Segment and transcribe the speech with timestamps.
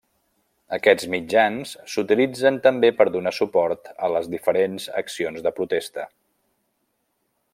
[0.77, 6.11] Aquests mitjans s'utilitzen també per donar suport a les diferents accions de protesta.